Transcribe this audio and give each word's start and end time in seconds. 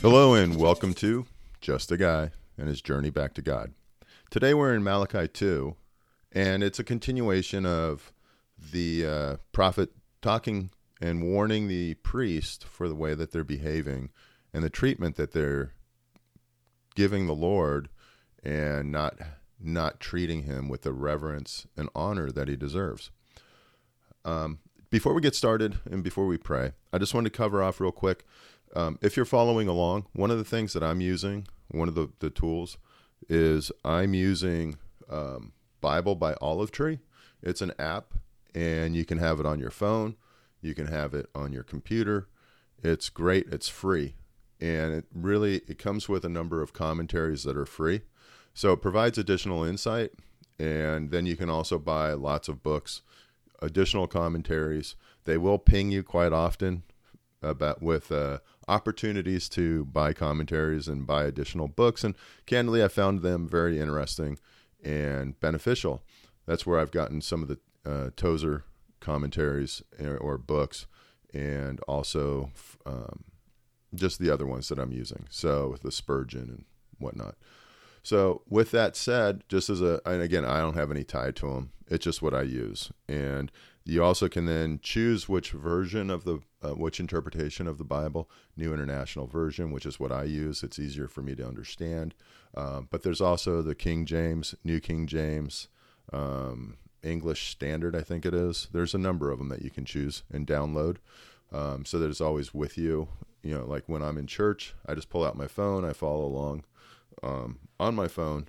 Hello, 0.00 0.34
and 0.34 0.54
welcome 0.54 0.94
to 0.94 1.26
Just 1.60 1.90
a 1.90 1.96
Guy 1.96 2.30
and 2.56 2.68
His 2.68 2.80
Journey 2.80 3.10
Back 3.10 3.34
to 3.34 3.42
God. 3.42 3.74
Today 4.30 4.54
we're 4.54 4.72
in 4.72 4.84
Malachi 4.84 5.26
2, 5.26 5.74
and 6.30 6.62
it's 6.62 6.78
a 6.78 6.84
continuation 6.84 7.66
of 7.66 8.12
the 8.72 9.04
uh, 9.04 9.36
prophet 9.50 9.90
talking 10.22 10.70
and 11.00 11.24
warning 11.24 11.66
the 11.66 11.94
priest 11.94 12.64
for 12.64 12.88
the 12.88 12.94
way 12.94 13.14
that 13.14 13.32
they're 13.32 13.42
behaving 13.42 14.10
and 14.52 14.62
the 14.62 14.70
treatment 14.70 15.16
that 15.16 15.32
they're 15.32 15.72
giving 16.94 17.26
the 17.26 17.34
Lord 17.34 17.88
and 18.44 18.92
not 18.92 19.16
not 19.60 19.98
treating 19.98 20.44
him 20.44 20.68
with 20.68 20.82
the 20.82 20.92
reverence 20.92 21.66
and 21.76 21.88
honor 21.92 22.30
that 22.30 22.46
he 22.46 22.54
deserves. 22.54 23.10
Um, 24.24 24.58
before 24.90 25.14
we 25.14 25.20
get 25.20 25.34
started 25.34 25.78
and 25.90 26.02
before 26.02 26.26
we 26.26 26.38
pray, 26.38 26.72
I 26.92 26.98
just 26.98 27.14
wanted 27.14 27.32
to 27.32 27.36
cover 27.36 27.62
off 27.62 27.80
real 27.80 27.92
quick. 27.92 28.24
Um, 28.76 28.98
if 29.02 29.16
you're 29.16 29.24
following 29.24 29.68
along, 29.68 30.06
one 30.12 30.30
of 30.30 30.38
the 30.38 30.44
things 30.44 30.72
that 30.72 30.82
I'm 30.82 31.00
using, 31.00 31.46
one 31.68 31.88
of 31.88 31.94
the, 31.94 32.10
the 32.20 32.30
tools, 32.30 32.78
is 33.28 33.70
I'm 33.84 34.14
using 34.14 34.76
um, 35.08 35.52
Bible 35.80 36.14
by 36.14 36.34
Olive 36.40 36.70
Tree. 36.70 37.00
It's 37.42 37.60
an 37.60 37.72
app, 37.78 38.14
and 38.54 38.96
you 38.96 39.04
can 39.04 39.18
have 39.18 39.40
it 39.40 39.46
on 39.46 39.58
your 39.58 39.70
phone, 39.70 40.16
you 40.60 40.74
can 40.74 40.86
have 40.86 41.12
it 41.14 41.28
on 41.34 41.52
your 41.52 41.62
computer. 41.62 42.28
It's 42.82 43.08
great. 43.08 43.46
It's 43.50 43.68
free, 43.68 44.16
and 44.60 44.94
it 44.94 45.06
really 45.14 45.56
it 45.66 45.78
comes 45.78 46.08
with 46.08 46.24
a 46.24 46.28
number 46.28 46.62
of 46.62 46.72
commentaries 46.72 47.44
that 47.44 47.56
are 47.56 47.66
free. 47.66 48.02
So 48.52 48.72
it 48.72 48.82
provides 48.82 49.18
additional 49.18 49.64
insight, 49.64 50.12
and 50.58 51.10
then 51.10 51.26
you 51.26 51.36
can 51.36 51.50
also 51.50 51.78
buy 51.78 52.12
lots 52.12 52.48
of 52.48 52.62
books, 52.62 53.02
additional 53.60 54.06
commentaries. 54.06 54.96
They 55.24 55.38
will 55.38 55.58
ping 55.58 55.90
you 55.90 56.02
quite 56.02 56.32
often 56.32 56.82
about 57.42 57.82
with 57.82 58.10
uh, 58.10 58.38
opportunities 58.68 59.48
to 59.50 59.84
buy 59.86 60.12
commentaries 60.12 60.88
and 60.88 61.06
buy 61.06 61.24
additional 61.24 61.68
books. 61.68 62.02
And 62.04 62.14
candidly, 62.46 62.82
I 62.82 62.88
found 62.88 63.22
them 63.22 63.48
very 63.48 63.78
interesting 63.78 64.38
and 64.82 65.38
beneficial. 65.40 66.02
That's 66.46 66.66
where 66.66 66.78
I've 66.78 66.90
gotten 66.90 67.20
some 67.20 67.42
of 67.42 67.48
the 67.48 67.58
uh, 67.86 68.10
Tozer 68.16 68.64
commentaries 69.00 69.82
or, 70.00 70.16
or, 70.16 70.38
books, 70.38 70.86
and 71.32 71.80
also 71.80 72.50
um, 72.86 73.24
just 73.94 74.18
the 74.18 74.30
other 74.30 74.46
ones 74.46 74.68
that 74.68 74.78
I'm 74.78 74.92
using. 74.92 75.26
So 75.30 75.68
with 75.68 75.82
the 75.82 75.92
Spurgeon 75.92 76.48
and 76.48 76.64
whatnot. 76.98 77.36
So 78.04 78.42
with 78.48 78.70
that 78.72 78.96
said, 78.96 79.42
just 79.48 79.70
as 79.70 79.80
a, 79.80 80.00
and 80.04 80.22
again, 80.22 80.44
I 80.44 80.60
don't 80.60 80.74
have 80.74 80.90
any 80.90 81.04
tie 81.04 81.32
to 81.32 81.46
them. 81.46 81.72
It's 81.88 82.04
just 82.04 82.22
what 82.22 82.34
I 82.34 82.42
use, 82.42 82.92
and 83.08 83.50
you 83.84 84.02
also 84.02 84.28
can 84.28 84.46
then 84.46 84.78
choose 84.82 85.28
which 85.28 85.50
version 85.50 86.10
of 86.10 86.24
the, 86.24 86.40
uh, 86.62 86.70
which 86.70 87.00
interpretation 87.00 87.66
of 87.66 87.76
the 87.76 87.84
Bible, 87.84 88.30
New 88.56 88.72
International 88.72 89.26
Version, 89.26 89.70
which 89.70 89.84
is 89.84 90.00
what 90.00 90.12
I 90.12 90.24
use. 90.24 90.62
It's 90.62 90.78
easier 90.78 91.08
for 91.08 91.20
me 91.20 91.34
to 91.34 91.46
understand. 91.46 92.14
Um, 92.56 92.88
but 92.90 93.02
there's 93.02 93.20
also 93.20 93.60
the 93.60 93.74
King 93.74 94.06
James, 94.06 94.54
New 94.64 94.80
King 94.80 95.06
James, 95.06 95.68
um, 96.12 96.76
English 97.02 97.50
Standard, 97.50 97.94
I 97.94 98.00
think 98.00 98.24
it 98.24 98.32
is. 98.32 98.68
There's 98.72 98.94
a 98.94 98.98
number 98.98 99.30
of 99.30 99.38
them 99.38 99.50
that 99.50 99.62
you 99.62 99.70
can 99.70 99.84
choose 99.84 100.22
and 100.32 100.46
download. 100.46 100.96
Um, 101.52 101.84
so 101.84 101.98
that 101.98 102.08
it's 102.08 102.22
always 102.22 102.54
with 102.54 102.78
you. 102.78 103.08
You 103.42 103.58
know, 103.58 103.66
like 103.66 103.84
when 103.86 104.02
I'm 104.02 104.16
in 104.16 104.26
church, 104.26 104.74
I 104.86 104.94
just 104.94 105.10
pull 105.10 105.24
out 105.24 105.36
my 105.36 105.46
phone, 105.46 105.84
I 105.84 105.92
follow 105.92 106.24
along 106.24 106.64
um, 107.22 107.58
on 107.78 107.94
my 107.94 108.08
phone 108.08 108.48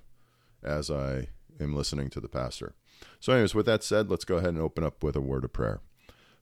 as 0.63 0.89
I 0.89 1.27
am 1.59 1.75
listening 1.75 2.09
to 2.11 2.19
the 2.19 2.27
pastor. 2.27 2.73
So, 3.19 3.33
anyways, 3.33 3.55
with 3.55 3.65
that 3.65 3.83
said, 3.83 4.09
let's 4.09 4.25
go 4.25 4.37
ahead 4.37 4.49
and 4.49 4.61
open 4.61 4.83
up 4.83 5.03
with 5.03 5.15
a 5.15 5.21
word 5.21 5.43
of 5.43 5.53
prayer. 5.53 5.81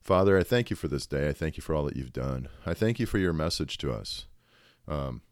Father, 0.00 0.38
I 0.38 0.42
thank 0.42 0.70
you 0.70 0.76
for 0.76 0.88
this 0.88 1.06
day. 1.06 1.28
I 1.28 1.32
thank 1.32 1.56
you 1.56 1.62
for 1.62 1.74
all 1.74 1.84
that 1.84 1.96
you've 1.96 2.12
done. 2.12 2.48
I 2.66 2.74
thank 2.74 3.00
you 3.00 3.06
for 3.06 3.18
your 3.18 3.32
message 3.32 3.78
to 3.78 3.92
us. 3.92 4.26
Um, 4.86 5.22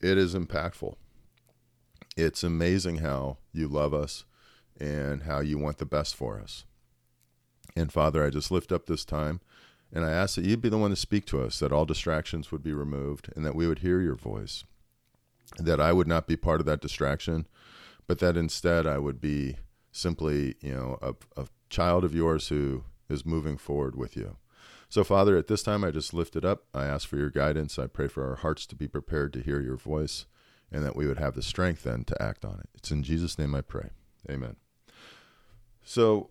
it 0.00 0.16
is 0.16 0.34
impactful. 0.34 0.94
It's 2.16 2.44
amazing 2.44 2.98
how 2.98 3.38
you 3.52 3.66
love 3.66 3.92
us 3.92 4.24
and 4.78 5.24
how 5.24 5.40
you 5.40 5.58
want 5.58 5.78
the 5.78 5.86
best 5.86 6.14
for 6.14 6.40
us. 6.40 6.64
And 7.76 7.92
Father, 7.92 8.24
I 8.24 8.30
just 8.30 8.50
lift 8.50 8.70
up 8.70 8.86
this 8.86 9.04
time 9.04 9.40
and 9.92 10.04
I 10.04 10.12
ask 10.12 10.36
that 10.36 10.44
you'd 10.44 10.62
be 10.62 10.68
the 10.68 10.78
one 10.78 10.90
to 10.90 10.96
speak 10.96 11.24
to 11.26 11.42
us, 11.42 11.58
that 11.58 11.72
all 11.72 11.84
distractions 11.84 12.52
would 12.52 12.62
be 12.62 12.72
removed 12.72 13.30
and 13.34 13.44
that 13.44 13.54
we 13.54 13.66
would 13.66 13.80
hear 13.80 14.00
your 14.00 14.14
voice, 14.14 14.64
that 15.58 15.80
I 15.80 15.92
would 15.92 16.08
not 16.08 16.26
be 16.26 16.36
part 16.36 16.60
of 16.60 16.66
that 16.66 16.80
distraction, 16.80 17.46
but 18.06 18.18
that 18.18 18.36
instead 18.36 18.86
I 18.86 18.98
would 18.98 19.20
be 19.20 19.56
simply, 19.92 20.56
you 20.60 20.74
know, 20.74 20.98
a, 21.00 21.14
a 21.40 21.46
child 21.70 22.04
of 22.04 22.14
yours 22.14 22.48
who 22.48 22.84
is 23.08 23.24
moving 23.24 23.56
forward 23.56 23.96
with 23.96 24.16
you. 24.16 24.36
So, 24.88 25.02
Father, 25.02 25.36
at 25.36 25.48
this 25.48 25.62
time, 25.62 25.82
I 25.82 25.90
just 25.90 26.14
lift 26.14 26.36
it 26.36 26.44
up. 26.44 26.64
I 26.72 26.84
ask 26.84 27.08
for 27.08 27.16
your 27.16 27.30
guidance. 27.30 27.78
I 27.78 27.86
pray 27.86 28.08
for 28.08 28.28
our 28.28 28.36
hearts 28.36 28.66
to 28.66 28.76
be 28.76 28.86
prepared 28.86 29.32
to 29.32 29.40
hear 29.40 29.60
your 29.60 29.76
voice 29.76 30.26
and 30.70 30.84
that 30.84 30.96
we 30.96 31.06
would 31.06 31.18
have 31.18 31.34
the 31.34 31.42
strength 31.42 31.84
then 31.84 32.04
to 32.04 32.22
act 32.22 32.44
on 32.44 32.60
it. 32.60 32.68
It's 32.74 32.90
in 32.90 33.02
Jesus' 33.02 33.38
name 33.38 33.54
I 33.54 33.60
pray. 33.60 33.90
Amen. 34.30 34.56
So, 35.82 36.30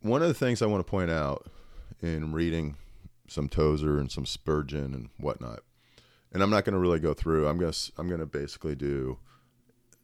one 0.00 0.22
of 0.22 0.28
the 0.28 0.34
things 0.34 0.62
I 0.62 0.66
want 0.66 0.86
to 0.86 0.90
point 0.90 1.10
out 1.10 1.48
in 2.00 2.32
reading 2.32 2.76
some 3.28 3.48
Tozer 3.48 3.98
and 3.98 4.10
some 4.10 4.26
Spurgeon 4.26 4.94
and 4.94 5.10
whatnot, 5.18 5.60
and 6.32 6.42
I'm 6.42 6.50
not 6.50 6.64
going 6.64 6.74
to 6.74 6.78
really 6.78 7.00
go 7.00 7.14
through. 7.14 7.48
I'm 7.48 7.58
going 7.58 7.72
to 7.72 7.92
I'm 7.98 8.08
going 8.08 8.20
to 8.20 8.26
basically 8.26 8.74
do 8.74 9.18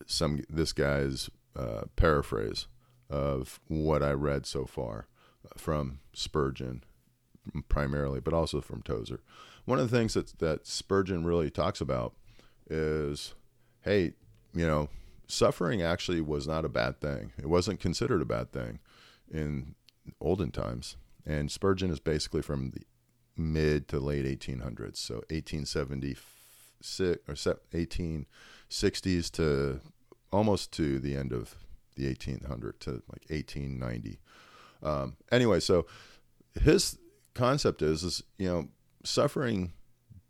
some 0.06 0.43
this 0.49 0.72
guy's 0.72 1.31
uh, 1.56 1.83
paraphrase 1.97 2.66
of 3.10 3.60
what 3.69 4.03
I 4.03 4.12
read 4.12 4.47
so 4.47 4.65
far 4.65 5.06
from 5.56 6.00
Spurgeon 6.12 6.84
primarily, 7.69 8.21
but 8.21 8.33
also 8.33 8.60
from 8.60 8.83
Tozer. 8.83 9.21
One 9.65 9.78
of 9.78 9.91
the 9.91 9.97
things 9.97 10.15
that 10.15 10.38
that 10.38 10.66
Spurgeon 10.66 11.25
really 11.25 11.50
talks 11.50 11.81
about 11.81 12.15
is, 12.69 13.34
hey, 13.83 14.15
you 14.54 14.66
know, 14.66 14.89
suffering 15.27 15.83
actually 15.83 16.21
was 16.21 16.47
not 16.47 16.65
a 16.65 16.69
bad 16.71 17.00
thing. 17.00 17.33
It 17.39 17.47
wasn't 17.47 17.81
considered 17.81 18.22
a 18.22 18.27
bad 18.27 18.53
thing 18.53 18.78
in 19.31 19.75
olden 20.21 20.50
times. 20.50 20.97
And 21.25 21.50
Spurgeon 21.50 21.91
is 21.91 22.00
basically 22.00 22.43
from 22.43 22.71
the 22.71 22.83
mid 23.37 23.88
to 23.88 23.98
late 23.98 24.25
1800s, 24.25 24.97
so 24.97 25.15
1876 25.31 27.19
or 27.28 27.34
1860s 27.34 29.31
to 29.32 29.81
almost 30.32 30.72
to 30.72 30.98
the 30.98 31.16
end 31.16 31.32
of 31.32 31.56
the 31.97 32.06
1800 32.06 32.81
to 32.81 32.91
like 32.91 33.25
1890. 33.28 34.19
Um, 34.82 35.16
anyway, 35.31 35.60
so 35.60 35.87
his 36.60 36.98
concept 37.34 37.82
is 37.82 38.03
is 38.03 38.22
you 38.38 38.48
know 38.48 38.69
suffering 39.04 39.72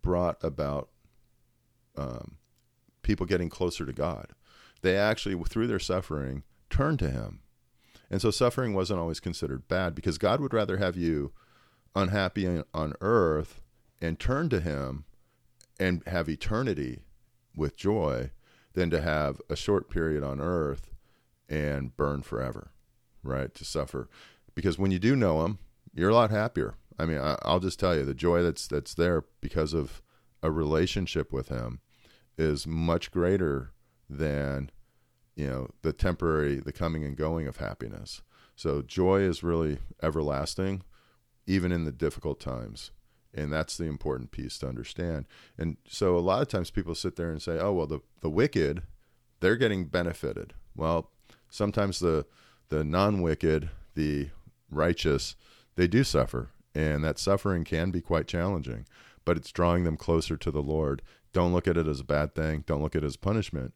brought 0.01 0.37
about 0.43 0.89
um, 1.97 2.37
people 3.01 3.25
getting 3.25 3.49
closer 3.49 3.85
to 3.85 3.93
God. 3.93 4.27
They 4.81 4.97
actually 4.97 5.41
through 5.43 5.67
their 5.67 5.79
suffering 5.79 6.43
turned 6.69 6.99
to 6.99 7.09
Him, 7.09 7.39
and 8.09 8.21
so 8.21 8.31
suffering 8.31 8.73
wasn't 8.73 8.99
always 8.99 9.19
considered 9.19 9.67
bad 9.67 9.95
because 9.95 10.17
God 10.17 10.39
would 10.41 10.53
rather 10.53 10.77
have 10.77 10.97
you 10.97 11.31
unhappy 11.95 12.61
on 12.73 12.93
earth 13.01 13.61
and 14.01 14.19
turn 14.19 14.49
to 14.49 14.59
Him 14.59 15.05
and 15.79 16.03
have 16.07 16.29
eternity 16.29 17.03
with 17.55 17.75
joy 17.75 18.31
than 18.73 18.89
to 18.89 19.01
have 19.01 19.41
a 19.49 19.55
short 19.55 19.89
period 19.89 20.23
on 20.23 20.41
earth 20.41 20.91
and 21.47 21.95
burn 21.95 22.21
forever, 22.21 22.71
right? 23.23 23.53
To 23.53 23.65
suffer. 23.65 24.09
Because 24.55 24.77
when 24.77 24.91
you 24.91 24.99
do 24.99 25.15
know 25.15 25.45
Him, 25.45 25.59
you're 25.93 26.09
a 26.09 26.15
lot 26.15 26.31
happier. 26.31 26.75
I 26.97 27.05
mean, 27.05 27.19
I, 27.19 27.37
will 27.45 27.59
just 27.59 27.79
tell 27.79 27.95
you 27.95 28.05
the 28.05 28.13
joy 28.13 28.43
that's 28.43 28.67
that's 28.67 28.93
there 28.93 29.23
because 29.41 29.73
of 29.73 30.01
a 30.41 30.51
relationship 30.51 31.31
with 31.31 31.49
Him 31.49 31.79
is 32.37 32.67
much 32.67 33.11
greater 33.11 33.71
than 34.09 34.69
you 35.35 35.47
know 35.47 35.69
the 35.81 35.93
temporary, 35.93 36.57
the 36.57 36.71
coming 36.71 37.03
and 37.03 37.15
going 37.15 37.47
of 37.47 37.57
happiness. 37.57 38.21
So 38.55 38.81
joy 38.81 39.21
is 39.21 39.43
really 39.43 39.79
everlasting, 40.01 40.83
even 41.45 41.71
in 41.71 41.85
the 41.85 41.91
difficult 41.91 42.39
times 42.39 42.91
and 43.33 43.51
that's 43.51 43.77
the 43.77 43.85
important 43.85 44.31
piece 44.31 44.57
to 44.59 44.67
understand. 44.67 45.25
And 45.57 45.77
so 45.87 46.17
a 46.17 46.19
lot 46.19 46.41
of 46.41 46.47
times 46.47 46.69
people 46.69 46.95
sit 46.95 47.15
there 47.15 47.31
and 47.31 47.41
say, 47.41 47.59
"Oh, 47.59 47.73
well, 47.73 47.87
the 47.87 47.99
the 48.21 48.29
wicked, 48.29 48.83
they're 49.39 49.55
getting 49.55 49.85
benefited." 49.85 50.53
Well, 50.75 51.11
sometimes 51.49 51.99
the 51.99 52.25
the 52.69 52.83
non-wicked, 52.83 53.69
the 53.95 54.29
righteous, 54.69 55.35
they 55.75 55.87
do 55.87 56.03
suffer, 56.03 56.49
and 56.73 57.03
that 57.03 57.19
suffering 57.19 57.63
can 57.63 57.91
be 57.91 58.01
quite 58.01 58.27
challenging, 58.27 58.85
but 59.25 59.37
it's 59.37 59.51
drawing 59.51 59.83
them 59.83 59.97
closer 59.97 60.37
to 60.37 60.51
the 60.51 60.61
Lord. 60.61 61.01
Don't 61.33 61.53
look 61.53 61.67
at 61.67 61.77
it 61.77 61.87
as 61.87 61.99
a 61.99 62.05
bad 62.05 62.35
thing. 62.35 62.63
Don't 62.65 62.81
look 62.81 62.95
at 62.95 63.03
it 63.03 63.07
as 63.07 63.17
punishment. 63.17 63.73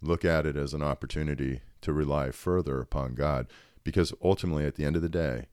Look 0.00 0.24
at 0.24 0.46
it 0.46 0.56
as 0.56 0.74
an 0.74 0.82
opportunity 0.82 1.62
to 1.80 1.92
rely 1.92 2.30
further 2.30 2.80
upon 2.80 3.14
God, 3.14 3.48
because 3.84 4.12
ultimately, 4.22 4.66
at 4.66 4.76
the 4.76 4.84
end 4.84 4.96
of 4.96 5.02
the 5.02 5.08
day, 5.08 5.46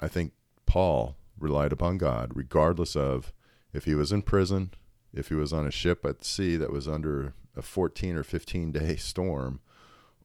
I 0.00 0.08
think 0.08 0.32
Paul 0.66 1.16
relied 1.38 1.72
upon 1.72 1.98
God, 1.98 2.32
regardless 2.34 2.96
of 2.96 3.32
if 3.72 3.84
he 3.84 3.94
was 3.94 4.12
in 4.12 4.22
prison, 4.22 4.72
if 5.12 5.28
he 5.28 5.34
was 5.34 5.52
on 5.52 5.66
a 5.66 5.70
ship 5.70 6.04
at 6.04 6.24
sea 6.24 6.56
that 6.56 6.72
was 6.72 6.88
under 6.88 7.34
a 7.56 7.62
14 7.62 8.16
or 8.16 8.22
15 8.22 8.72
day 8.72 8.96
storm, 8.96 9.60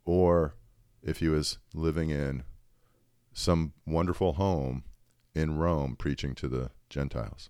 or 0.05 0.55
if 1.03 1.19
he 1.19 1.29
was 1.29 1.57
living 1.73 2.09
in 2.09 2.43
some 3.33 3.73
wonderful 3.85 4.33
home 4.33 4.83
in 5.33 5.57
Rome 5.57 5.95
preaching 5.95 6.35
to 6.35 6.47
the 6.47 6.71
Gentiles. 6.89 7.49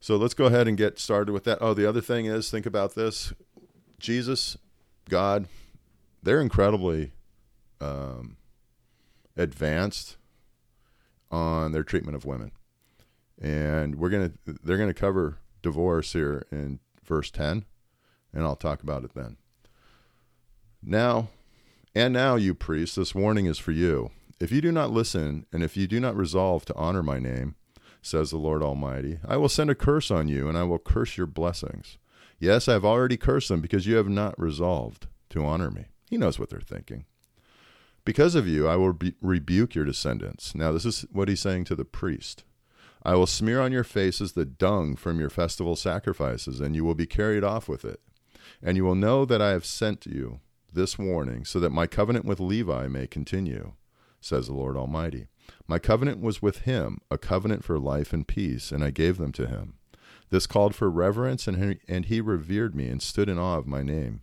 So 0.00 0.16
let's 0.16 0.34
go 0.34 0.46
ahead 0.46 0.68
and 0.68 0.76
get 0.76 0.98
started 0.98 1.32
with 1.32 1.44
that. 1.44 1.58
Oh, 1.60 1.74
the 1.74 1.88
other 1.88 2.00
thing 2.00 2.26
is 2.26 2.50
think 2.50 2.66
about 2.66 2.94
this 2.94 3.32
Jesus, 3.98 4.56
God, 5.08 5.46
they're 6.22 6.40
incredibly 6.40 7.12
um, 7.80 8.36
advanced 9.36 10.16
on 11.30 11.72
their 11.72 11.82
treatment 11.82 12.16
of 12.16 12.24
women. 12.24 12.52
And 13.40 13.96
we're 13.96 14.10
going 14.10 14.30
to 14.46 14.58
they're 14.62 14.76
going 14.76 14.88
to 14.88 14.94
cover 14.94 15.38
divorce 15.62 16.12
here 16.12 16.46
in 16.50 16.80
verse 17.04 17.30
10 17.30 17.64
and 18.32 18.44
I'll 18.44 18.56
talk 18.56 18.82
about 18.82 19.04
it 19.04 19.14
then. 19.14 19.36
Now, 20.82 21.28
and 21.94 22.12
now 22.12 22.36
you 22.36 22.54
priests, 22.54 22.96
this 22.96 23.14
warning 23.14 23.46
is 23.46 23.58
for 23.58 23.72
you. 23.72 24.10
If 24.38 24.52
you 24.52 24.60
do 24.60 24.72
not 24.72 24.90
listen 24.90 25.46
and 25.52 25.62
if 25.62 25.76
you 25.76 25.86
do 25.86 26.00
not 26.00 26.16
resolve 26.16 26.64
to 26.66 26.74
honor 26.74 27.02
my 27.02 27.18
name, 27.18 27.56
says 28.02 28.30
the 28.30 28.38
Lord 28.38 28.62
Almighty, 28.62 29.18
I 29.26 29.36
will 29.36 29.48
send 29.48 29.68
a 29.68 29.74
curse 29.74 30.10
on 30.10 30.28
you 30.28 30.48
and 30.48 30.56
I 30.56 30.62
will 30.62 30.78
curse 30.78 31.18
your 31.18 31.26
blessings. 31.26 31.98
Yes, 32.38 32.68
I 32.68 32.72
have 32.72 32.84
already 32.84 33.18
cursed 33.18 33.50
them 33.50 33.60
because 33.60 33.86
you 33.86 33.96
have 33.96 34.08
not 34.08 34.38
resolved 34.40 35.08
to 35.30 35.44
honor 35.44 35.70
me. 35.70 35.86
He 36.08 36.16
knows 36.16 36.38
what 36.38 36.48
they're 36.48 36.60
thinking. 36.60 37.04
Because 38.04 38.34
of 38.34 38.48
you, 38.48 38.66
I 38.66 38.76
will 38.76 38.98
rebuke 39.20 39.74
your 39.74 39.84
descendants. 39.84 40.54
Now, 40.54 40.72
this 40.72 40.84
is 40.84 41.04
what 41.12 41.28
he's 41.28 41.40
saying 41.40 41.64
to 41.64 41.74
the 41.74 41.84
priest. 41.84 42.44
I 43.02 43.14
will 43.14 43.26
smear 43.26 43.60
on 43.60 43.72
your 43.72 43.84
faces 43.84 44.32
the 44.32 44.44
dung 44.44 44.96
from 44.96 45.20
your 45.20 45.30
festival 45.30 45.76
sacrifices, 45.76 46.60
and 46.60 46.74
you 46.74 46.84
will 46.84 46.94
be 46.94 47.06
carried 47.06 47.44
off 47.44 47.68
with 47.68 47.84
it. 47.84 48.00
And 48.62 48.76
you 48.76 48.84
will 48.84 48.94
know 48.94 49.24
that 49.24 49.40
I 49.40 49.50
have 49.50 49.64
sent 49.64 50.06
you 50.06 50.40
this 50.72 50.98
warning, 50.98 51.44
so 51.44 51.60
that 51.60 51.70
my 51.70 51.86
covenant 51.86 52.24
with 52.24 52.40
Levi 52.40 52.86
may 52.88 53.06
continue, 53.06 53.72
says 54.20 54.46
the 54.46 54.54
Lord 54.54 54.76
Almighty. 54.76 55.28
My 55.66 55.78
covenant 55.78 56.20
was 56.20 56.42
with 56.42 56.60
him, 56.60 56.98
a 57.10 57.18
covenant 57.18 57.64
for 57.64 57.78
life 57.78 58.12
and 58.12 58.26
peace, 58.26 58.70
and 58.70 58.84
I 58.84 58.90
gave 58.90 59.18
them 59.18 59.32
to 59.32 59.46
him. 59.46 59.74
This 60.30 60.46
called 60.46 60.74
for 60.74 60.88
reverence, 60.88 61.48
and 61.48 61.56
he, 61.56 61.80
and 61.88 62.04
he 62.04 62.20
revered 62.20 62.74
me 62.74 62.88
and 62.88 63.02
stood 63.02 63.28
in 63.28 63.38
awe 63.38 63.58
of 63.58 63.66
my 63.66 63.82
name. 63.82 64.22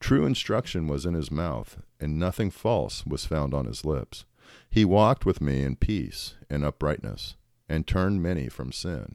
True 0.00 0.24
instruction 0.24 0.88
was 0.88 1.06
in 1.06 1.14
his 1.14 1.30
mouth, 1.30 1.78
and 2.00 2.18
nothing 2.18 2.50
false 2.50 3.04
was 3.06 3.26
found 3.26 3.54
on 3.54 3.66
his 3.66 3.84
lips. 3.84 4.24
He 4.68 4.84
walked 4.84 5.24
with 5.24 5.40
me 5.40 5.62
in 5.62 5.76
peace 5.76 6.34
and 6.48 6.64
uprightness, 6.64 7.36
and 7.68 7.86
turned 7.86 8.22
many 8.22 8.48
from 8.48 8.72
sin. 8.72 9.14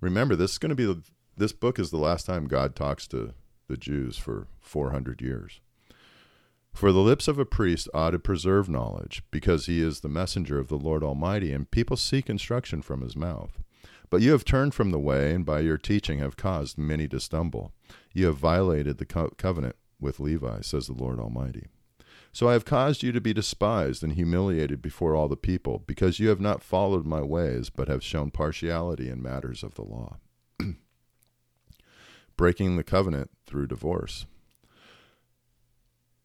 Remember, 0.00 0.34
this 0.34 0.52
is 0.52 0.58
going 0.58 0.70
to 0.70 0.74
be 0.74 0.86
the, 0.86 1.02
this 1.36 1.52
book 1.52 1.78
is 1.78 1.90
the 1.90 1.98
last 1.98 2.26
time 2.26 2.48
God 2.48 2.74
talks 2.74 3.06
to 3.08 3.34
the 3.68 3.76
Jews 3.76 4.16
for 4.16 4.48
400 4.60 5.20
years. 5.20 5.60
For 6.72 6.90
the 6.90 7.00
lips 7.00 7.28
of 7.28 7.38
a 7.38 7.44
priest 7.44 7.88
ought 7.92 8.10
to 8.10 8.18
preserve 8.18 8.68
knowledge, 8.68 9.22
because 9.30 9.66
he 9.66 9.80
is 9.80 10.00
the 10.00 10.08
messenger 10.08 10.58
of 10.58 10.68
the 10.68 10.78
Lord 10.78 11.04
Almighty, 11.04 11.52
and 11.52 11.70
people 11.70 11.96
seek 11.96 12.30
instruction 12.30 12.82
from 12.82 13.02
his 13.02 13.14
mouth. 13.14 13.60
But 14.10 14.22
you 14.22 14.32
have 14.32 14.44
turned 14.44 14.74
from 14.74 14.90
the 14.90 14.98
way, 14.98 15.34
and 15.34 15.44
by 15.44 15.60
your 15.60 15.76
teaching 15.76 16.18
have 16.20 16.36
caused 16.36 16.78
many 16.78 17.08
to 17.08 17.20
stumble. 17.20 17.72
You 18.14 18.26
have 18.26 18.36
violated 18.36 18.98
the 18.98 19.06
co- 19.06 19.34
covenant 19.36 19.76
with 20.00 20.20
Levi, 20.20 20.60
says 20.60 20.86
the 20.86 20.92
Lord 20.92 21.18
Almighty. 21.18 21.66
So 22.32 22.48
I 22.48 22.52
have 22.52 22.64
caused 22.64 23.02
you 23.02 23.10
to 23.12 23.20
be 23.20 23.32
despised 23.32 24.02
and 24.02 24.12
humiliated 24.12 24.80
before 24.80 25.14
all 25.14 25.28
the 25.28 25.36
people, 25.36 25.82
because 25.86 26.20
you 26.20 26.28
have 26.28 26.40
not 26.40 26.62
followed 26.62 27.06
my 27.06 27.22
ways, 27.22 27.70
but 27.70 27.88
have 27.88 28.02
shown 28.04 28.30
partiality 28.30 29.08
in 29.08 29.22
matters 29.22 29.62
of 29.62 29.74
the 29.74 29.82
law. 29.82 30.18
Breaking 32.36 32.76
the 32.76 32.84
covenant 32.84 33.30
through 33.46 33.66
divorce. 33.66 34.26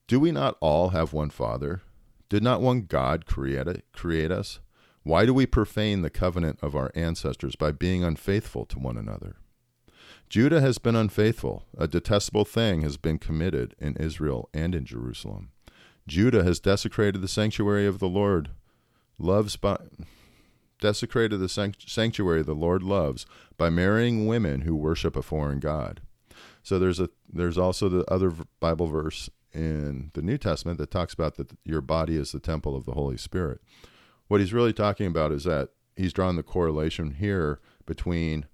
Do 0.08 0.20
we 0.20 0.32
not 0.32 0.58
all 0.60 0.90
have 0.90 1.14
one 1.14 1.30
Father? 1.30 1.82
Did 2.30 2.44
not 2.44 2.62
one 2.62 2.82
God 2.82 3.26
create, 3.26 3.68
it, 3.68 3.86
create 3.94 4.32
us? 4.32 4.60
Why 5.04 5.26
do 5.26 5.34
we 5.34 5.46
profane 5.46 6.02
the 6.02 6.10
covenant 6.10 6.60
of 6.62 6.76
our 6.76 6.92
ancestors 6.96 7.56
by 7.56 7.72
being 7.72 8.04
unfaithful 8.04 8.66
to 8.68 8.80
one 8.80 8.98
another? 8.98 9.38
Judah 10.30 10.62
has 10.62 10.78
been 10.78 10.96
unfaithful. 10.96 11.66
A 11.78 11.88
detestable 11.88 12.46
thing 12.46 12.82
has 12.82 12.98
been 12.98 13.20
committed 13.20 13.76
in 13.80 13.96
Israel 13.98 14.50
and 14.54 14.74
in 14.74 14.86
Jerusalem. 14.86 15.52
Judah 16.08 16.44
has 16.44 16.60
desecrated 16.60 17.22
the 17.22 17.28
sanctuary 17.28 17.86
of 17.86 18.00
the 18.00 18.10
Lord, 18.10 18.50
loves 19.18 19.56
by 19.56 19.78
desecrated 20.80 21.40
the 21.40 21.48
sanctuary 21.48 22.44
the 22.44 22.54
Lord 22.54 22.84
loves 22.84 23.26
by 23.58 23.70
marrying 23.70 24.28
women 24.28 24.62
who 24.62 24.76
worship 24.76 25.16
a 25.16 25.22
foreign 25.22 25.60
god. 25.60 26.02
So 26.62 26.78
there's 26.78 27.00
a 27.00 27.10
there's 27.32 27.58
also 27.58 27.88
the 27.88 28.04
other 28.12 28.34
Bible 28.60 28.88
verse 28.88 29.30
in 29.54 30.12
the 30.14 30.22
New 30.22 30.38
Testament 30.38 30.78
that 30.80 30.92
talks 30.92 31.14
about 31.14 31.36
that 31.36 31.52
your 31.64 31.82
body 31.82 32.18
is 32.18 32.32
the 32.32 32.40
temple 32.40 32.76
of 32.76 32.86
the 32.86 32.94
Holy 32.94 33.18
Spirit. 33.18 33.62
What 34.28 34.42
he's 34.42 34.54
really 34.54 34.74
talking 34.74 35.08
about 35.08 35.32
is 35.32 35.44
that 35.44 35.70
he's 35.96 36.14
drawn 36.14 36.36
the 36.36 36.44
correlation 36.44 37.12
here 37.12 37.60
between 37.86 38.46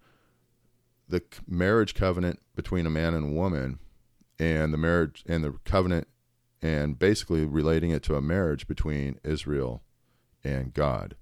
the 1.10 1.24
marriage 1.48 1.96
covenant 1.96 2.40
between 2.56 2.86
a 2.86 2.90
man 2.90 3.14
and 3.14 3.32
a 3.32 3.36
woman 3.36 3.80
and 4.38 4.72
the 4.72 4.78
marriage 4.78 5.24
and 5.28 5.44
the 5.44 5.54
covenant 5.66 6.08
and 6.62 7.00
basically 7.00 7.46
relating 7.46 7.92
it 7.92 8.04
to 8.04 8.16
a 8.16 8.22
marriage 8.22 8.68
between 8.68 9.20
Israel 9.24 9.82
and 10.44 10.74
God. 10.74 11.16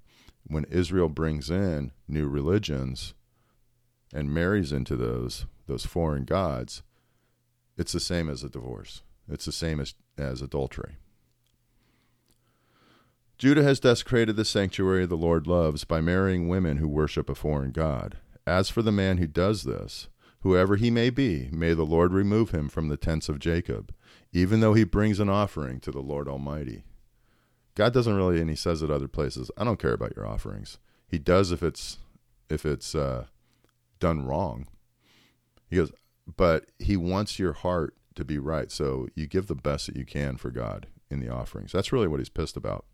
When 0.45 0.65
Israel 0.65 1.09
brings 1.09 1.49
in 1.49 1.91
new 2.07 2.27
religions 2.27 3.13
and 4.13 4.33
marries 4.33 4.71
into 4.71 4.95
those 4.95 5.45
those 5.67 5.85
foreign 5.85 6.23
gods, 6.23 6.81
it's 7.77 7.91
the 7.91 7.99
same 7.99 8.29
as 8.29 8.43
a 8.43 8.49
divorce. 8.49 9.03
It's 9.29 9.45
the 9.45 9.51
same 9.51 9.81
as, 9.81 9.95
as 10.17 10.41
adultery. 10.41 10.95
Judah 13.37 13.63
has 13.63 13.81
desecrated 13.81 14.37
the 14.37 14.45
sanctuary 14.45 15.05
the 15.05 15.15
Lord 15.15 15.45
loves 15.45 15.83
by 15.83 15.99
marrying 15.99 16.47
women 16.47 16.77
who 16.77 16.87
worship 16.87 17.29
a 17.29 17.35
foreign 17.35 17.71
god. 17.71 18.17
As 18.47 18.69
for 18.69 18.81
the 18.81 18.93
man 18.93 19.17
who 19.17 19.27
does 19.27 19.63
this, 19.63 20.07
whoever 20.39 20.77
he 20.77 20.89
may 20.89 21.09
be, 21.09 21.49
may 21.51 21.73
the 21.73 21.83
Lord 21.83 22.13
remove 22.13 22.51
him 22.51 22.69
from 22.69 22.87
the 22.87 22.95
tents 22.95 23.27
of 23.27 23.39
Jacob, 23.39 23.93
even 24.31 24.61
though 24.61 24.73
he 24.73 24.85
brings 24.85 25.19
an 25.19 25.27
offering 25.27 25.81
to 25.81 25.91
the 25.91 25.99
Lord 25.99 26.29
Almighty. 26.29 26.83
God 27.75 27.93
doesn't 27.93 28.15
really, 28.15 28.39
and 28.39 28.49
he 28.49 28.55
says 28.55 28.81
it 28.81 28.89
other 28.89 29.09
places, 29.09 29.51
I 29.57 29.65
don't 29.65 29.81
care 29.81 29.91
about 29.91 30.15
your 30.15 30.25
offerings. 30.25 30.77
He 31.09 31.19
does 31.19 31.51
if 31.51 31.61
it's 31.61 31.97
if 32.49 32.65
it's 32.65 32.95
uh, 32.95 33.25
done 33.99 34.25
wrong. 34.25 34.67
He 35.69 35.75
goes, 35.75 35.91
but 36.37 36.67
he 36.79 36.95
wants 36.95 37.39
your 37.39 37.51
heart 37.51 37.95
to 38.15 38.23
be 38.23 38.39
right. 38.39 38.71
So 38.71 39.09
you 39.13 39.27
give 39.27 39.47
the 39.47 39.55
best 39.55 39.87
that 39.87 39.97
you 39.97 40.05
can 40.05 40.37
for 40.37 40.51
God 40.51 40.87
in 41.09 41.19
the 41.19 41.27
offerings. 41.27 41.73
That's 41.73 41.91
really 41.91 42.07
what 42.07 42.21
he's 42.21 42.29
pissed 42.29 42.55
about. 42.55 42.85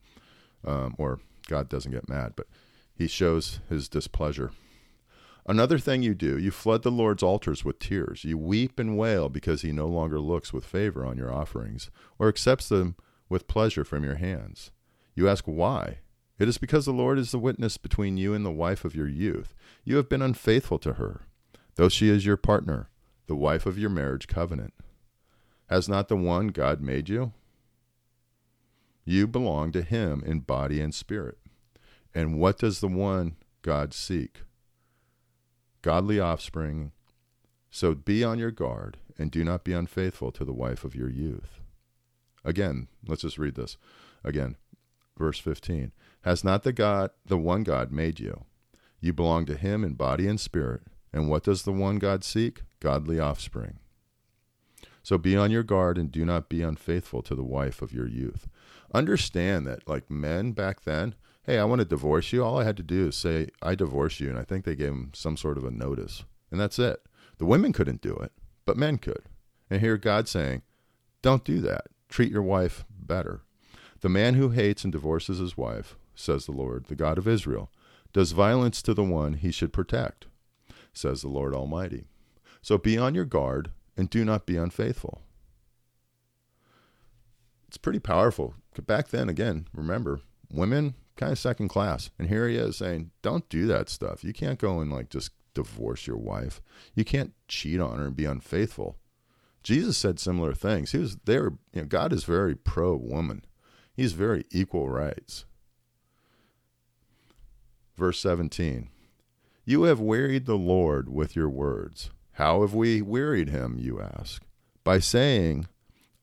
Um, 0.66 0.96
or 0.98 1.20
God 1.48 1.70
doesn't 1.70 1.92
get 1.92 2.10
mad, 2.10 2.34
but 2.36 2.48
he 2.96 3.08
shows 3.08 3.60
his 3.70 3.88
displeasure. 3.88 4.52
Another 5.46 5.78
thing 5.78 6.02
you 6.02 6.16
do, 6.16 6.38
you 6.38 6.52
flood 6.52 6.84
the 6.84 6.92
Lord's 6.92 7.22
altars 7.22 7.66
with 7.66 7.80
tears. 7.80 8.24
You 8.24 8.38
weep 8.38 8.80
and 8.80 8.98
wail 8.98 9.28
because 9.28 9.62
he 9.62 9.74
no 9.74 9.88
longer 9.88 10.20
looks 10.20 10.54
with 10.54 10.66
favor 10.66 11.06
on 11.06 11.18
your 11.18 11.34
offerings 11.34 11.92
or 12.18 12.30
accepts 12.30 12.70
them 12.70 12.96
with 13.28 13.48
pleasure 13.48 13.84
from 13.84 14.04
your 14.04 14.16
hands. 14.16 14.72
You 15.16 15.28
ask 15.28 15.44
why. 15.46 16.00
It 16.40 16.48
is 16.48 16.58
because 16.58 16.86
the 16.86 16.94
Lord 16.94 17.20
is 17.20 17.32
the 17.32 17.40
witness 17.40 17.78
between 17.78 18.18
you 18.18 18.34
and 18.34 18.46
the 18.46 18.52
wife 18.52 18.86
of 18.86 18.96
your 18.96 19.08
youth. 19.08 19.54
You 19.84 19.98
have 19.98 20.10
been 20.10 20.22
unfaithful 20.22 20.80
to 20.80 20.94
her, 20.94 21.22
though 21.76 21.90
she 21.90 22.10
is 22.10 22.26
your 22.26 22.38
partner, 22.38 22.90
the 23.28 23.36
wife 23.36 23.66
of 23.66 23.78
your 23.78 23.90
marriage 23.90 24.28
covenant. 24.28 24.74
Has 25.68 25.90
not 25.90 26.08
the 26.08 26.16
one 26.16 26.48
God 26.48 26.82
made 26.82 27.10
you? 27.10 27.34
You 29.06 29.28
belong 29.28 29.72
to 29.74 29.82
him 29.82 30.24
in 30.26 30.40
body 30.40 30.80
and 30.80 30.94
spirit. 30.94 31.38
And 32.16 32.40
what 32.40 32.58
does 32.58 32.80
the 32.80 32.88
one 32.88 33.36
God 33.62 33.94
seek? 33.94 34.42
Godly 35.84 36.20
offspring. 36.20 36.92
So 37.70 37.94
be 37.94 38.24
on 38.24 38.40
your 38.40 38.50
guard 38.50 38.98
and 39.20 39.30
do 39.30 39.44
not 39.44 39.64
be 39.64 39.74
unfaithful 39.74 40.32
to 40.32 40.44
the 40.44 40.54
wife 40.54 40.84
of 40.84 40.96
your 40.96 41.10
youth. 41.10 41.60
Again, 42.44 42.88
let's 43.08 43.22
just 43.22 43.38
read 43.38 43.54
this. 43.54 43.78
Again, 44.24 44.56
verse 45.18 45.38
15. 45.38 45.92
Has 46.22 46.44
not 46.44 46.64
the 46.64 46.74
God, 46.74 47.12
the 47.26 47.38
one 47.38 47.64
God 47.64 47.92
made 47.92 48.20
you? 48.20 48.46
You 49.00 49.14
belong 49.14 49.46
to 49.46 49.56
him 49.56 49.84
in 49.84 49.94
body 49.94 50.28
and 50.28 50.40
spirit. 50.40 50.82
And 51.12 51.30
what 51.30 51.44
does 51.44 51.64
the 51.64 51.72
one 51.72 51.98
God 51.98 52.24
seek? 52.24 52.62
Godly 52.80 53.20
offspring. 53.20 53.80
So 55.04 55.18
be 55.18 55.36
on 55.36 55.52
your 55.52 55.64
guard 55.64 55.98
and 55.98 56.12
do 56.12 56.24
not 56.24 56.48
be 56.48 56.62
unfaithful 56.62 57.22
to 57.24 57.36
the 57.36 57.44
wife 57.44 57.82
of 57.82 57.94
your 57.94 58.08
youth. 58.08 58.48
Understand 58.94 59.68
that, 59.68 59.88
like 59.88 60.10
men 60.10 60.54
back 60.54 60.84
then, 60.84 61.16
hey, 61.46 61.60
I 61.60 61.66
want 61.66 61.80
to 61.80 61.86
divorce 61.86 62.32
you. 62.32 62.44
All 62.44 62.60
I 62.60 62.64
had 62.64 62.78
to 62.78 62.84
do 62.84 63.08
is 63.08 63.18
say, 63.18 63.50
I 63.62 63.76
divorce 63.76 64.20
you. 64.20 64.30
And 64.30 64.38
I 64.38 64.44
think 64.44 64.66
they 64.66 64.76
gave 64.76 64.90
him 64.90 65.12
some 65.14 65.38
sort 65.38 65.58
of 65.58 65.66
a 65.66 65.72
notice. 65.72 66.24
And 66.52 66.60
that's 66.60 66.80
it. 66.80 67.02
The 67.38 67.46
women 67.46 67.74
couldn't 67.74 68.02
do 68.02 68.16
it, 68.16 68.32
but 68.66 68.78
men 68.78 68.98
could. 68.98 69.24
And 69.70 69.82
here 69.82 69.98
God 69.98 70.28
saying, 70.28 70.62
don't 71.22 71.44
do 71.44 71.60
that. 71.62 71.88
Treat 72.10 72.32
your 72.32 72.44
wife 72.44 72.86
better. 72.90 73.42
The 74.02 74.10
man 74.10 74.36
who 74.36 74.50
hates 74.50 74.84
and 74.84 74.92
divorces 74.92 75.40
his 75.40 75.58
wife, 75.58 75.96
says 76.16 76.46
the 76.46 76.52
Lord, 76.52 76.86
the 76.86 76.96
God 76.96 77.18
of 77.18 77.28
Israel, 77.28 77.72
does 78.12 78.32
violence 78.34 78.82
to 78.84 78.94
the 78.94 79.04
one 79.04 79.34
he 79.34 79.52
should 79.52 79.74
protect, 79.74 80.28
says 80.94 81.22
the 81.22 81.30
Lord 81.30 81.56
Almighty. 81.56 82.06
So 82.62 82.78
be 82.78 82.98
on 82.98 83.16
your 83.16 83.26
guard 83.26 83.72
and 83.98 84.10
do 84.10 84.24
not 84.24 84.46
be 84.46 84.58
unfaithful. 84.58 85.22
It's 87.68 87.78
pretty 87.78 88.00
powerful. 88.00 88.54
Back 88.86 89.08
then, 89.08 89.30
again, 89.30 89.68
remember, 89.74 90.22
women 90.52 90.94
kind 91.16 91.32
of 91.32 91.40
second 91.40 91.70
class. 91.70 92.10
And 92.18 92.28
here 92.28 92.48
he 92.48 92.56
is 92.56 92.78
saying, 92.78 93.12
don't 93.22 93.48
do 93.50 93.68
that 93.68 93.90
stuff. 93.90 94.24
You 94.24 94.34
can't 94.34 94.60
go 94.60 94.80
and 94.80 94.92
like 94.92 95.10
just 95.10 95.32
divorce 95.54 96.08
your 96.08 96.18
wife. 96.18 96.62
You 96.96 97.06
can't 97.06 97.34
cheat 97.48 97.80
on 97.80 98.00
her 98.00 98.08
and 98.08 98.16
be 98.16 98.26
unfaithful. 98.26 98.98
Jesus 99.62 99.98
said 99.98 100.20
similar 100.20 100.54
things. 100.54 100.92
He 100.92 100.98
was 100.98 101.18
there. 101.26 101.54
You 101.74 101.82
know, 101.82 101.86
God 101.86 102.12
is 102.12 102.26
very 102.26 102.56
pro 102.56 102.96
woman. 102.96 103.46
He's 103.96 104.14
very 104.14 104.46
equal 104.52 104.90
rights. 104.90 105.46
Verse 107.96 108.20
17 108.20 108.90
You 109.64 109.84
have 109.84 110.00
wearied 110.00 110.46
the 110.46 110.58
Lord 110.58 111.10
with 111.10 111.36
your 111.36 111.50
words. 111.50 112.10
How 112.34 112.62
have 112.62 112.74
we 112.74 113.02
wearied 113.02 113.50
him, 113.50 113.78
you 113.80 114.02
ask? 114.02 114.44
By 114.84 115.00
saying, 115.00 115.68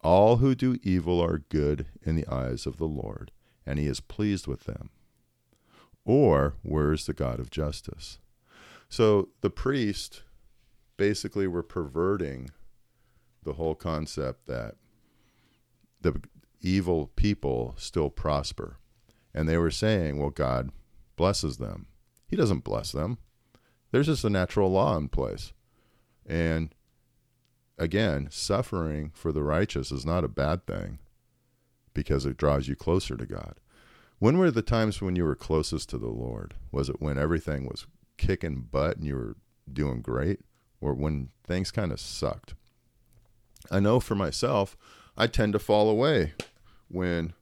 All 0.03 0.39
who 0.39 0.55
do 0.55 0.77
evil 0.83 1.21
are 1.21 1.45
good 1.49 1.87
in 2.03 2.17
the 2.17 2.27
eyes 2.27 2.67
of 2.67 2.79
the 2.79 2.89
Lord, 2.89 3.31
and 3.71 3.79
he 3.79 3.87
is 3.87 4.01
pleased 4.01 4.49
with 4.49 4.65
them. 4.65 4.91
Or, 6.05 6.57
where 6.63 6.93
is 6.93 7.07
the 7.07 7.15
God 7.15 7.39
of 7.39 7.51
justice? 7.51 8.19
So 8.89 9.29
the 9.43 9.51
priest 9.51 10.25
basically 10.97 11.47
were 11.47 11.63
perverting 11.63 12.51
the 13.45 13.53
whole 13.53 13.77
concept 13.77 14.47
that 14.49 14.75
the 16.01 16.21
evil 16.61 17.13
people 17.15 17.77
still 17.79 18.11
prosper. 18.11 18.79
And 19.33 19.49
they 19.49 19.57
were 19.57 19.71
saying, 19.71 20.19
well, 20.19 20.31
God 20.31 20.73
blesses 21.15 21.59
them. 21.59 21.87
He 22.27 22.35
doesn't 22.35 22.65
bless 22.65 22.91
them. 22.91 23.19
There's 23.93 24.07
just 24.07 24.25
a 24.25 24.31
natural 24.31 24.73
law 24.73 24.97
in 24.97 25.09
place. 25.09 25.53
And 26.27 26.75
again, 27.79 28.27
suffering 28.33 29.13
for 29.15 29.31
the 29.31 29.45
righteous 29.45 29.93
is 29.93 30.05
not 30.05 30.25
a 30.25 30.29
bad 30.29 30.67
thing 30.67 30.99
because 31.95 32.27
it 32.27 32.37
draws 32.37 32.69
you 32.69 32.77
closer 32.77 33.17
to 33.17 33.27
God. 33.27 33.55
When 34.19 34.39
were 34.39 34.51
the 34.51 34.63
times 34.63 35.01
when 35.01 35.17
you 35.17 35.25
were 35.25 35.35
closest 35.35 35.89
to 35.91 35.99
the 35.99 36.09
Lord? 36.09 36.55
Was 36.71 36.89
it 36.89 37.01
when 37.01 37.19
everything 37.19 37.67
was 37.67 37.87
kicking 38.19 38.69
butt 38.71 38.97
and 38.97 39.07
you 39.07 39.17
were 39.17 39.37
doing 39.73 40.03
great 40.03 40.41
or 40.81 40.93
when 40.93 41.31
things 41.47 41.71
kind 41.71 41.91
of 41.91 42.01
sucked? 42.01 42.55
I 43.71 43.81
know 43.81 43.99
for 44.01 44.15
myself, 44.15 44.77
I 45.17 45.27
tend 45.27 45.53
to 45.55 45.59
fall 45.59 45.89
away 45.89 46.35
when 46.89 47.33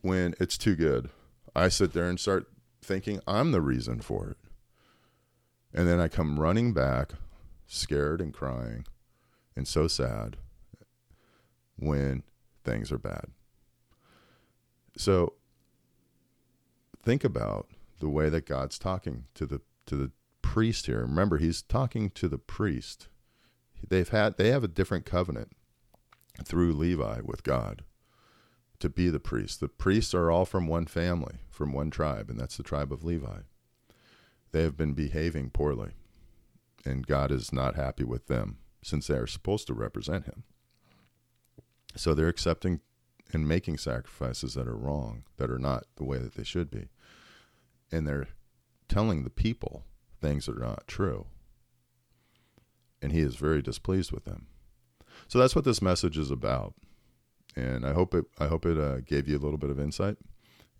when 0.00 0.34
it's 0.38 0.58
too 0.58 0.76
good. 0.76 1.10
I 1.56 1.68
sit 1.68 1.92
there 1.92 2.08
and 2.08 2.20
start 2.20 2.46
thinking 2.82 3.20
I'm 3.26 3.52
the 3.52 3.62
reason 3.62 4.00
for 4.00 4.28
it. 4.28 4.36
And 5.72 5.88
then 5.88 5.98
I 5.98 6.08
come 6.08 6.38
running 6.38 6.72
back, 6.72 7.12
scared 7.66 8.20
and 8.20 8.34
crying 8.34 8.84
and 9.56 9.66
so 9.66 9.88
sad 9.88 10.36
when 11.76 12.22
things 12.64 12.90
are 12.90 12.98
bad. 12.98 13.26
So 14.96 15.34
think 17.02 17.24
about 17.24 17.68
the 18.00 18.08
way 18.08 18.28
that 18.28 18.46
God's 18.46 18.78
talking 18.78 19.24
to 19.34 19.46
the 19.46 19.60
to 19.86 19.96
the 19.96 20.12
priest 20.42 20.86
here. 20.86 21.00
Remember, 21.00 21.38
he's 21.38 21.62
talking 21.62 22.10
to 22.10 22.28
the 22.28 22.38
priest. 22.38 23.08
They've 23.86 24.08
had 24.08 24.36
they 24.36 24.50
have 24.50 24.64
a 24.64 24.68
different 24.68 25.04
covenant 25.04 25.52
through 26.44 26.72
Levi 26.72 27.20
with 27.22 27.42
God 27.42 27.82
to 28.80 28.88
be 28.88 29.08
the 29.08 29.20
priest. 29.20 29.60
The 29.60 29.68
priests 29.68 30.14
are 30.14 30.30
all 30.30 30.44
from 30.44 30.66
one 30.66 30.86
family, 30.86 31.36
from 31.50 31.72
one 31.72 31.90
tribe, 31.90 32.28
and 32.30 32.38
that's 32.38 32.56
the 32.56 32.62
tribe 32.62 32.92
of 32.92 33.04
Levi. 33.04 33.40
They 34.52 34.62
have 34.62 34.76
been 34.76 34.92
behaving 34.92 35.50
poorly, 35.50 35.92
and 36.84 37.06
God 37.06 37.30
is 37.30 37.52
not 37.52 37.76
happy 37.76 38.04
with 38.04 38.26
them 38.26 38.58
since 38.82 39.06
they 39.06 39.16
are 39.16 39.26
supposed 39.26 39.66
to 39.68 39.74
represent 39.74 40.26
him. 40.26 40.44
So 41.96 42.14
they're 42.14 42.28
accepting 42.28 42.80
and 43.32 43.48
making 43.48 43.78
sacrifices 43.78 44.54
that 44.54 44.68
are 44.68 44.76
wrong, 44.76 45.24
that 45.36 45.50
are 45.50 45.58
not 45.58 45.84
the 45.96 46.04
way 46.04 46.18
that 46.18 46.34
they 46.34 46.44
should 46.44 46.70
be. 46.70 46.88
And 47.90 48.06
they're 48.06 48.28
telling 48.88 49.24
the 49.24 49.30
people 49.30 49.84
things 50.20 50.46
that 50.46 50.56
are 50.56 50.60
not 50.60 50.86
true. 50.86 51.26
And 53.02 53.12
he 53.12 53.20
is 53.20 53.36
very 53.36 53.62
displeased 53.62 54.12
with 54.12 54.24
them. 54.24 54.46
So 55.28 55.38
that's 55.38 55.54
what 55.54 55.64
this 55.64 55.82
message 55.82 56.16
is 56.16 56.30
about. 56.30 56.74
And 57.56 57.86
I 57.86 57.92
hope 57.92 58.14
it 58.14 58.24
I 58.38 58.46
hope 58.46 58.66
it 58.66 58.78
uh, 58.78 59.00
gave 59.00 59.28
you 59.28 59.36
a 59.36 59.42
little 59.44 59.58
bit 59.58 59.70
of 59.70 59.78
insight 59.78 60.16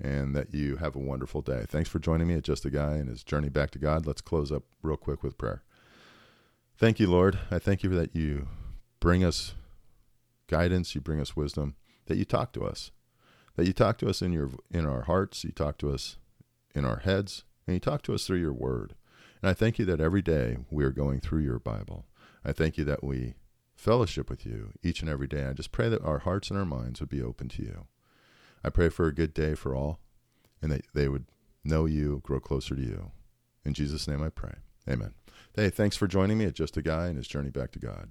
and 0.00 0.34
that 0.34 0.52
you 0.52 0.76
have 0.76 0.96
a 0.96 1.00
wonderful 1.00 1.40
day. 1.40 1.64
Thanks 1.68 1.88
for 1.88 1.98
joining 1.98 2.26
me 2.26 2.34
at 2.34 2.42
Just 2.42 2.64
a 2.64 2.70
Guy 2.70 2.94
and 2.94 3.08
his 3.08 3.22
journey 3.22 3.48
back 3.48 3.70
to 3.72 3.78
God. 3.78 4.06
Let's 4.06 4.20
close 4.20 4.50
up 4.50 4.64
real 4.82 4.96
quick 4.96 5.22
with 5.22 5.38
prayer. 5.38 5.62
Thank 6.76 6.98
you, 6.98 7.06
Lord. 7.06 7.38
I 7.50 7.60
thank 7.60 7.84
you 7.84 7.90
that 7.90 8.16
you 8.16 8.48
bring 8.98 9.22
us 9.22 9.54
guidance, 10.48 10.94
you 10.94 11.00
bring 11.00 11.20
us 11.20 11.36
wisdom, 11.36 11.76
that 12.06 12.16
you 12.16 12.24
talk 12.24 12.52
to 12.52 12.64
us, 12.64 12.90
that 13.56 13.66
you 13.66 13.72
talk 13.72 13.98
to 13.98 14.08
us 14.08 14.22
in 14.22 14.32
your 14.32 14.50
in 14.70 14.86
our 14.86 15.02
hearts, 15.02 15.44
you 15.44 15.52
talk 15.52 15.78
to 15.78 15.92
us 15.92 16.16
in 16.74 16.84
our 16.84 16.98
heads, 16.98 17.44
and 17.66 17.74
you 17.74 17.80
talk 17.80 18.02
to 18.02 18.14
us 18.14 18.26
through 18.26 18.38
your 18.38 18.52
word. 18.52 18.94
And 19.40 19.50
I 19.50 19.54
thank 19.54 19.78
you 19.78 19.84
that 19.86 20.00
every 20.00 20.22
day 20.22 20.58
we 20.70 20.84
are 20.84 20.90
going 20.90 21.20
through 21.20 21.42
your 21.42 21.58
Bible. 21.58 22.06
I 22.44 22.52
thank 22.52 22.78
you 22.78 22.84
that 22.84 23.04
we 23.04 23.34
fellowship 23.76 24.30
with 24.30 24.46
you 24.46 24.72
each 24.82 25.00
and 25.00 25.10
every 25.10 25.26
day. 25.26 25.46
I 25.46 25.52
just 25.52 25.72
pray 25.72 25.88
that 25.88 26.02
our 26.02 26.20
hearts 26.20 26.50
and 26.50 26.58
our 26.58 26.64
minds 26.64 27.00
would 27.00 27.08
be 27.08 27.22
open 27.22 27.48
to 27.50 27.62
you. 27.62 27.86
I 28.62 28.70
pray 28.70 28.88
for 28.88 29.06
a 29.06 29.14
good 29.14 29.34
day 29.34 29.54
for 29.54 29.74
all 29.74 30.00
and 30.62 30.72
that 30.72 30.86
they 30.94 31.08
would 31.08 31.26
know 31.62 31.84
you, 31.84 32.20
grow 32.24 32.40
closer 32.40 32.74
to 32.74 32.80
you. 32.80 33.10
In 33.64 33.74
Jesus' 33.74 34.08
name 34.08 34.22
I 34.22 34.30
pray. 34.30 34.54
Amen. 34.88 35.14
Hey, 35.54 35.70
thanks 35.70 35.96
for 35.96 36.06
joining 36.06 36.38
me 36.38 36.46
at 36.46 36.54
Just 36.54 36.76
a 36.76 36.82
Guy 36.82 37.06
and 37.06 37.16
his 37.16 37.28
journey 37.28 37.50
back 37.50 37.70
to 37.72 37.78
God. 37.78 38.10